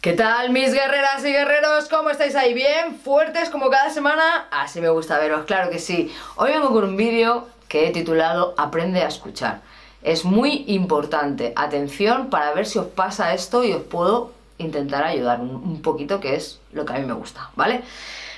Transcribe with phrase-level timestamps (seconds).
[0.00, 1.88] ¿Qué tal mis guerreras y guerreros?
[1.88, 2.54] ¿Cómo estáis ahí?
[2.54, 3.00] ¿Bien?
[3.02, 4.46] ¿Fuertes como cada semana?
[4.52, 6.14] Así me gusta veros, claro que sí.
[6.36, 9.60] Hoy vengo con un vídeo que he titulado Aprende a escuchar.
[10.04, 15.40] Es muy importante, atención para ver si os pasa esto y os puedo intentar ayudar
[15.40, 17.82] un, poquito, que es lo que a mí me gusta, ¿vale?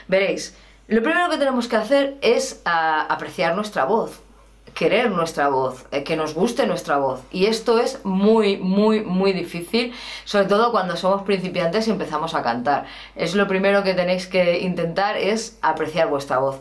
[0.08, 0.56] Veréis,
[0.88, 4.22] lo primero que tenemos que hacer es ah, apreciar nuestra voz,
[4.74, 7.20] querer nuestra voz, eh, que nos guste nuestra voz.
[7.30, 9.92] Y esto es muy, muy, muy difícil,
[10.24, 12.86] sobre todo cuando somos principiantes y empezamos a cantar.
[13.16, 16.60] Es lo primero que tenéis que intentar, es apreciar vuestra voz.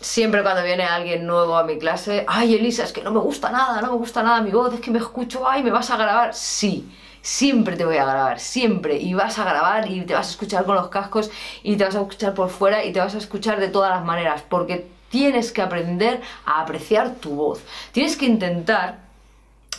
[0.00, 3.50] siempre cuando viene alguien nuevo a mi clase, ay Elisa, es que no me gusta
[3.50, 5.96] nada, no me gusta nada mi voz, es que me escucho, ay, me vas a
[5.96, 6.34] grabar.
[6.34, 6.88] Sí,
[7.22, 8.96] siempre te voy a grabar, siempre.
[8.96, 11.30] Y vas a grabar y te vas a escuchar con los cascos
[11.62, 14.04] y te vas a escuchar por fuera y te vas a escuchar de todas las
[14.04, 17.60] maneras, porque tienes que aprender a apreciar tu voz.
[17.92, 18.98] Tienes que intentar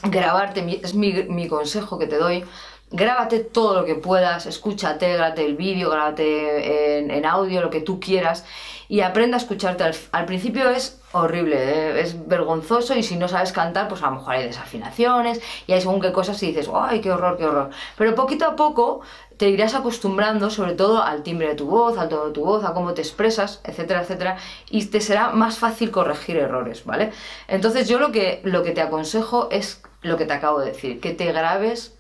[0.04, 2.46] grabarte, es mi, consejo que te doy,
[2.92, 8.00] grábate todo lo que puedas, escúchate, grábate el vídeo, grábate en, audio, lo que tú
[8.00, 8.46] quieras
[8.88, 9.84] y aprenda a escucharte.
[10.12, 12.02] Al, principio es horrible, ¿eh?
[12.02, 15.82] es vergonzoso y si no sabes cantar, pues a lo mejor hay desafinaciones y hay
[15.82, 17.70] según qué cosas y dices, ¡ay, qué horror, qué horror!
[17.98, 19.02] Pero poquito a poco
[19.38, 22.66] te irás acostumbrando sobre todo al timbre de tu voz, al tono de tu voz,
[22.66, 24.38] a cómo te expresas, etcétera, etcétera,
[24.70, 27.12] y te será más fácil corregir errores, ¿vale?
[27.48, 31.00] Entonces yo lo que, lo que te aconsejo es lo que te acabo de decir,
[31.00, 31.99] que te grabes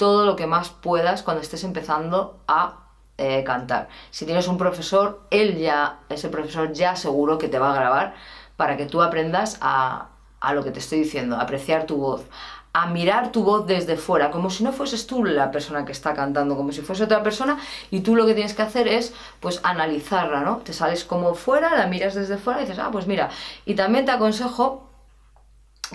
[0.00, 2.86] todo lo que más puedas cuando estés empezando a
[3.18, 3.90] eh, cantar.
[4.10, 8.14] Si tienes un profesor, él ya, ese profesor ya seguro que te va a grabar
[8.56, 10.08] para que tú aprendas a,
[10.40, 12.22] a lo que te estoy diciendo, a apreciar tu voz,
[12.72, 16.14] a mirar tu voz desde fuera, como si no fueses tú la persona que está
[16.14, 17.58] cantando, como si fuese otra persona,
[17.90, 20.62] y tú lo que tienes que hacer es, pues, analizarla, ¿no?
[20.64, 23.28] Te sales como fuera, la miras desde fuera y dices, ah, pues mira,
[23.66, 24.89] y también te aconsejo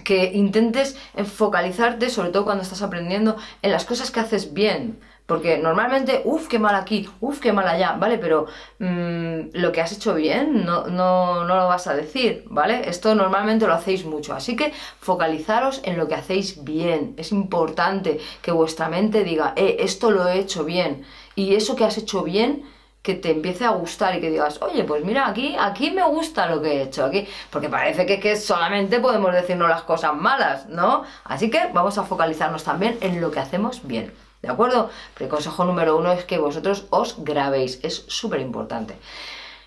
[0.03, 5.57] que intentes focalizarte, sobre todo cuando estás aprendiendo, en las cosas que haces bien, porque
[5.57, 8.19] normalmente, uff, qué mal aquí, uff, qué mal allá, ¿vale?
[8.19, 8.45] Pero
[8.77, 12.87] mm, lo que has hecho bien no, no, no, lo vas a decir, ¿vale?
[12.87, 14.35] Esto normalmente lo hacéis mucho.
[14.35, 17.15] Así que focalizaros en lo que hacéis bien.
[17.17, 21.03] Es importante que vuestra mente diga, eh, esto lo he hecho bien.
[21.35, 22.63] Y eso que has hecho bien
[23.05, 26.47] que te empiece a gustar y que digas, oye, pues mira, aquí, aquí me gusta
[26.47, 30.65] lo que he hecho, aquí, porque parece que, que solamente podemos decirnos las cosas malas,
[30.69, 31.03] ¿no?
[31.23, 34.11] Así que vamos a focalizarnos también en lo que hacemos bien.
[34.41, 34.89] ¿De acuerdo?
[35.13, 38.95] Pero el consejo número uno es que vosotros os grabéis, es súper importante.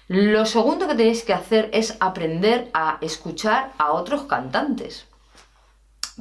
[0.09, 5.07] Lo segundo que tenéis que hacer es aprender a escuchar a otros cantantes.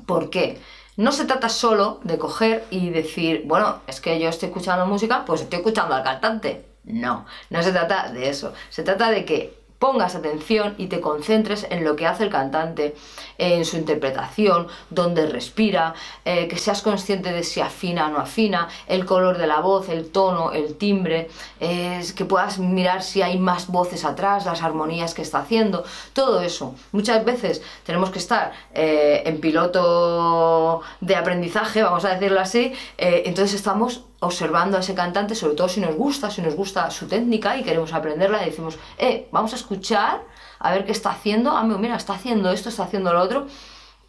[0.05, 0.61] ¿Por qué?
[0.97, 5.25] No se trata solo de coger y decir, bueno, es que yo estoy escuchando música,
[5.25, 6.76] pues estoy escuchando al cantante.
[6.87, 8.53] No, no se trata de eso.
[8.69, 12.95] Se trata de que pongas atención y te concentres en lo que hace el cantante,
[13.37, 15.93] en su interpretación, dónde respira,
[16.25, 19.89] eh, que seas consciente de si afina o no afina, el color de la voz,
[19.89, 21.29] el tono, el timbre,
[21.59, 25.83] que puedas mirar si hay más voces atrás, las armonías que está haciendo,
[26.13, 26.75] todo eso.
[26.91, 33.23] Muchas veces tenemos que estar eh, en piloto de aprendizaje, vamos a decirlo así, eh,
[33.25, 37.07] entonces estamos observando a ese cantante, sobre todo si nos gusta, si nos gusta su
[37.07, 40.23] técnica y queremos aprenderla, y decimos, eh, vamos a escuchar,
[40.59, 43.47] a ver qué está haciendo, ah, mira, está haciendo esto, está haciendo lo otro,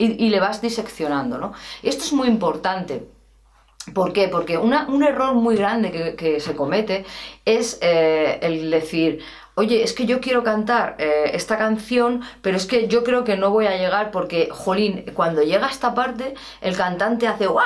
[0.01, 1.53] y, le vas diseccionando, ¿no?
[1.83, 3.09] Esto es muy importante.
[3.93, 4.29] ¿Por qué?
[4.29, 7.05] Porque un error muy grande que, se comete
[7.45, 9.25] es eh, el decir,
[9.57, 13.37] oye, es que yo quiero cantar eh, esta canción, pero es que yo creo que
[13.37, 17.65] no voy a llegar porque, jolín, cuando llega esta parte, el cantante hace ¡guau!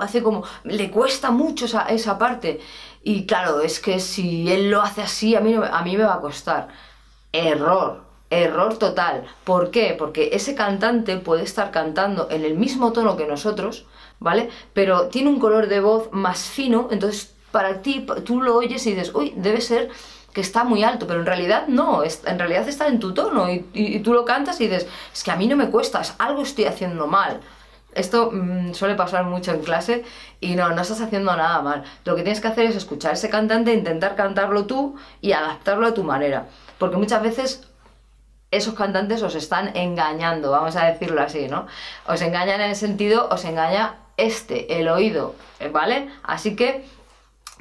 [0.00, 2.60] hace, como, le cuesta mucho esa, esa, parte.
[3.02, 6.14] Y claro, es que si él lo hace así, a mí, a mí me va
[6.14, 6.68] a costar.
[7.32, 9.24] Error, error total.
[9.44, 9.94] ¿Por qué?
[9.98, 13.86] Porque ese cantante puede estar cantando en el mismo tono que nosotros,
[14.18, 14.48] ¿vale?
[14.72, 18.94] Pero tiene un color de voz más fino, entonces para ti, tú lo oyes y
[18.94, 19.90] dices, uy, debe ser
[20.32, 23.98] que está muy alto, pero en realidad no, en realidad está en tu tono y,
[24.00, 27.06] tú lo cantas y dices, es que a mí no me cuesta, algo estoy haciendo
[27.06, 27.40] mal.
[27.94, 30.04] Esto mm, suele pasar mucho en clase
[30.40, 31.84] y no, no estás haciendo nada mal.
[32.04, 35.86] Lo que tienes que hacer es escuchar a ese cantante, intentar cantarlo tú y adaptarlo
[35.86, 36.46] a tu manera.
[36.78, 37.68] Porque muchas veces
[38.50, 41.66] esos cantantes os están engañando, vamos a decirlo así, ¿no?
[42.06, 45.34] Os engañan en el sentido, os engaña este, el oído,
[45.72, 46.10] ¿vale?
[46.22, 46.84] Así que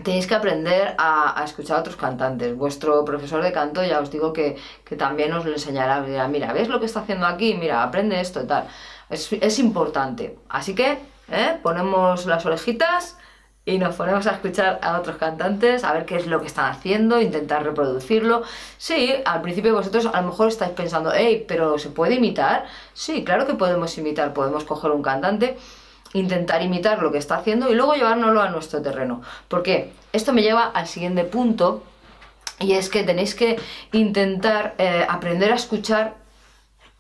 [0.04, 2.56] tenéis que aprender a, escuchar a otros cantantes.
[2.56, 4.58] Vuestro profesor de canto ya os digo que,
[4.98, 6.02] también os lo enseñará.
[6.02, 7.54] Dirá, mira, ¿ves lo que está haciendo aquí?
[7.54, 8.68] Mira, aprende esto y tal.
[9.10, 10.38] Es, importante.
[10.50, 10.98] Así que
[11.32, 11.58] ¿eh?
[11.64, 13.18] ponemos las orejitas
[13.66, 16.72] y nos ponemos a escuchar a otros cantantes, a ver qué es lo que están
[16.72, 18.44] haciendo, intentar reproducirlo.
[18.78, 22.66] Sí, al principio vosotros a lo mejor estáis pensando, hey, pero ¿se puede imitar?
[22.94, 25.58] Sí, claro que podemos imitar, podemos coger un cantante
[26.14, 29.22] intentar imitar lo que está haciendo y luego llevárnoslo a nuestro terreno.
[29.48, 31.84] Porque esto me lleva al siguiente punto
[32.60, 33.58] y es que tenéis que
[33.92, 36.16] intentar eh, aprender a escuchar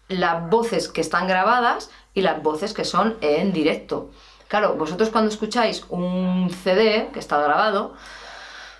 [0.07, 4.09] las voces que están grabadas y las voces que son en directo.
[4.47, 7.93] Claro, vosotros cuando escucháis un CD que está grabado,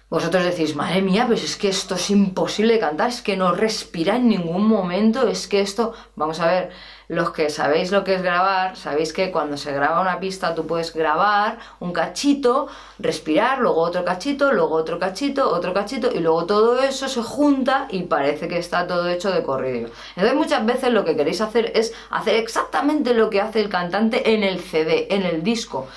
[0.10, 3.52] vosotros decís, madre mía, pues es que esto es imposible de cantar, es que no
[3.52, 6.72] respira en ningún momento, es que esto, vamos a ver,
[7.10, 10.66] los que sabéis lo que es grabar, sabéis que cuando se graba una pista tú
[10.66, 12.68] puedes grabar un cachito,
[12.98, 17.88] respirar, luego otro cachito, luego otro cachito, otro cachito y luego todo eso se junta
[17.92, 19.90] y parece que está todo hecho de corrido.
[20.16, 24.34] Entonces muchas veces lo que queréis hacer es hacer exactamente lo que hace el cantante
[24.34, 25.88] en el CD, en el disco.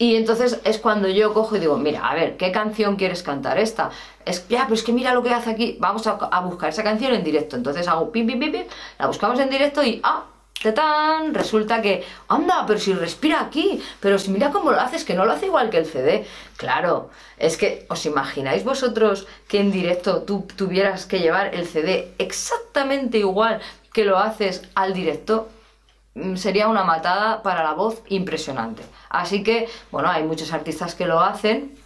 [0.00, 3.58] Y entonces es cuando yo cojo y digo, mira, a ver, ¿qué canción quieres cantar?
[3.58, 3.90] Esta.
[4.24, 5.76] Es, ya, pero es que mira lo que hace aquí.
[5.78, 7.54] Vamos a, buscar esa canción en directo.
[7.54, 8.64] Entonces hago pim, pim, pim, pim,
[8.98, 10.24] la buscamos en directo y, ah,
[10.62, 11.34] ¡Tatán!
[11.34, 15.26] Resulta que, anda, pero si respira aquí, pero si mira cómo lo haces, que no
[15.26, 16.26] lo hace igual que el CD.
[16.56, 22.14] Claro, es que os imagináis vosotros que en directo tú tuvieras que llevar el CD
[22.16, 23.60] exactamente igual
[23.92, 25.50] que lo haces al directo.
[26.14, 28.82] Mm, sería una matada para la voz impresionante.
[29.08, 31.76] Así que, bueno, hay muchos artistas que lo hacen,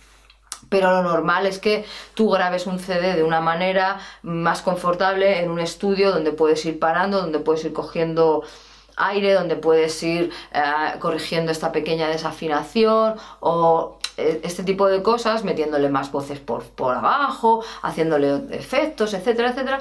[0.70, 1.84] pero lo normal es que
[2.14, 6.78] tú grabes un CD de una manera más confortable en un estudio donde puedes ir
[6.78, 8.42] parando, donde puedes ir cogiendo
[8.96, 10.62] aire, donde puedes ir eh,
[11.00, 16.94] corrigiendo esta pequeña desafinación o eh, este tipo de cosas, metiéndole más voces por, por
[16.94, 19.80] abajo, haciéndole efectos, etcétera, etcétera.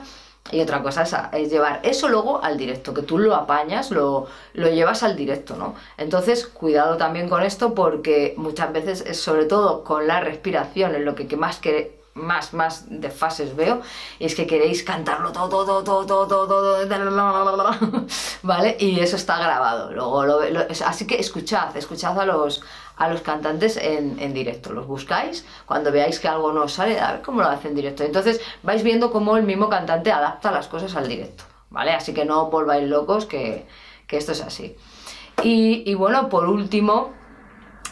[0.51, 4.69] Y otra cosa es, llevar eso luego al directo, que tú lo apañas, lo, lo,
[4.69, 5.75] llevas al directo, ¿no?
[5.97, 11.15] Entonces, cuidado también con esto porque muchas veces, sobre todo con la respiración, en lo
[11.15, 13.81] que, más que más, más de fases veo,
[14.19, 18.05] y es que queréis cantarlo todo, todo, todo, todo, todo,
[18.43, 18.75] ¿vale?
[18.79, 19.91] Y eso está grabado.
[19.91, 22.61] Luego lo, así que escuchad, escuchad a los,
[22.97, 24.73] a los cantantes en, directo.
[24.73, 28.03] Los buscáis, cuando veáis que algo no sale, a ver cómo lo hace en directo.
[28.03, 31.91] Entonces vais viendo cómo el mismo cantante adapta las cosas al directo, ¿vale?
[31.91, 33.65] Así que no volváis locos que,
[34.09, 34.75] esto es así.
[35.41, 37.13] Y, y bueno, por último,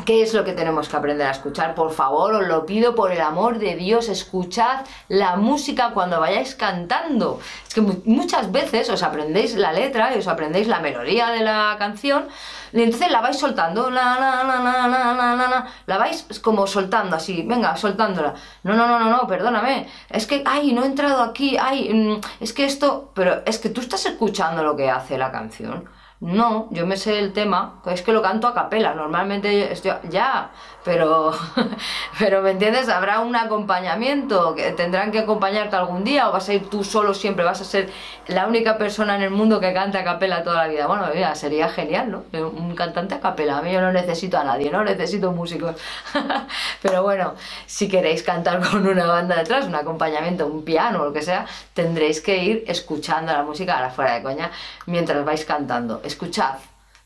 [0.05, 1.75] ¿Qué es lo que tenemos que aprender a escuchar?
[1.75, 6.55] Por favor, os lo pido por el amor de Dios, escuchad la música cuando vayáis
[6.55, 7.39] cantando.
[7.67, 11.75] Es que muchas veces os aprendéis la letra y os aprendéis la melodía de la
[11.77, 12.27] canción
[12.73, 18.33] y entonces la vais soltando, la, la, la, la vais como soltando así, venga, soltándola.
[18.63, 19.87] No, no, no, no, no, perdóname.
[20.09, 23.81] Es que, ay, no he entrado aquí, ay, es que esto, pero es que tú
[23.81, 25.89] estás escuchando lo que hace la canción.
[26.21, 29.93] No, yo me sé el tema, pues es que lo canto a capela, normalmente estoy,
[30.07, 30.51] ya,
[30.85, 31.31] pero,
[32.19, 32.89] pero ¿me entiendes?
[32.89, 37.43] Habrá un acompañamiento, tendrán que acompañarte algún día o vas a ir tú solo siempre,
[37.43, 37.89] vas a ser
[38.27, 40.85] la única persona en el mundo que canta a capela toda la vida.
[40.85, 42.23] Bueno, mira, sería genial, ¿no?
[42.39, 45.75] Un cantante a capela, a mí yo no necesito a nadie, no necesito músicos.
[46.83, 47.33] pero bueno,
[47.65, 51.47] si queréis cantar con una banda detrás, un acompañamiento, un piano o lo que sea,
[51.73, 54.51] tendréis que ir escuchando la música, ahora fuera de coña,
[54.85, 56.57] mientras vais cantando escuchad,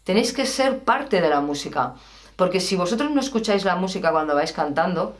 [0.03, 1.95] tenéis que ser parte de la música,
[2.35, 5.15] porque si vosotros no escucháis la música cuando vais cantando,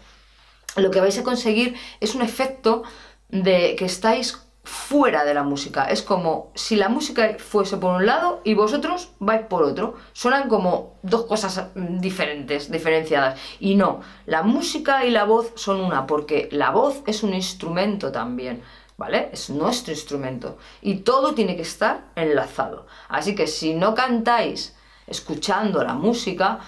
[0.75, 2.84] lo que vais a conseguir es un efecto
[3.30, 5.86] de que estáis fuera de la música.
[5.86, 9.96] Es como si la música fuese por un lado y vosotros vais por otro.
[10.13, 13.39] Suenan como dos cosas diferentes, diferenciadas.
[13.60, 18.12] Y no, la música y la voz son una, porque la voz es un instrumento
[18.12, 18.63] también.
[18.98, 19.30] ¿Vale?
[19.32, 22.88] Es nuestro instrumento y todo tiene que estar enlazado.
[23.10, 24.75] Así que si no cantáis
[25.08, 26.60] escuchando la música,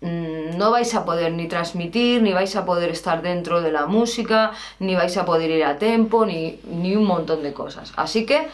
[0.00, 3.86] mm, no vais a poder ni transmitir, ni vais a poder estar dentro de la
[3.86, 7.92] música, ni vais a poder ir a tempo, ni, ni un montón de cosas.
[7.96, 8.48] Así que,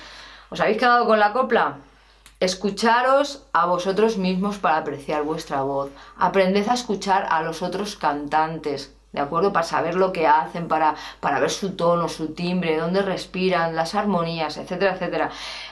[0.51, 1.79] ¿os habéis quedado con la copla?
[2.39, 5.91] Escucharos a vosotros mismos para apreciar vuestra voz.
[6.19, 8.93] Aprended a escuchar a los otros cantantes.
[9.17, 9.53] ¿De acuerdo?
[9.53, 13.95] Para saber lo que hacen, para, para ver su tono, su timbre, dónde respiran, las
[13.95, 15.31] armonías, etcétera, etcétera.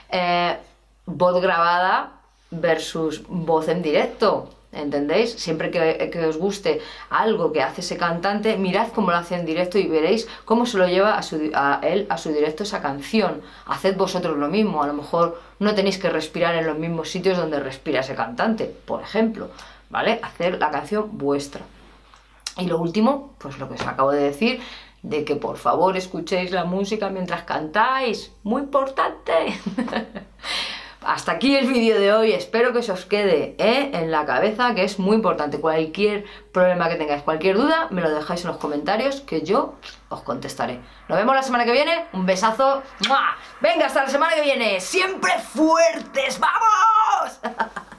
[0.09, 0.57] Eh,
[1.05, 2.13] voz grabada
[2.49, 4.49] versus voz en directo.
[4.71, 5.31] ¿entendéis?
[5.31, 9.77] Siempre que, os guste algo que hace ese cantante, mirad cómo lo hace en directo
[9.77, 13.41] y veréis cómo se lo lleva a, su, a él a su directo esa canción.
[13.67, 17.37] Haced vosotros lo mismo, a lo mejor no tenéis que respirar en los mismos sitios
[17.37, 19.49] donde respira ese cantante, por ejemplo,
[19.89, 20.19] ¿vale?
[20.21, 21.61] Hacer la canción vuestra.
[22.57, 24.61] Y lo último, pues lo que os acabo de decir,
[25.01, 28.31] de que por favor escuchéis la música mientras cantáis.
[28.43, 29.33] Muy importante.
[31.05, 33.91] Hasta aquí el vídeo de hoy, espero que se os quede ¿eh?
[33.93, 35.59] en la cabeza, que es muy importante.
[35.59, 39.75] Cualquier problema que tengáis, cualquier duda, me lo dejáis en los comentarios, que yo
[40.09, 40.79] os contestaré.
[41.07, 42.81] Nos vemos la semana que viene, un besazo.
[43.61, 47.39] Venga, hasta la semana que viene, siempre fuertes, ¡vamos!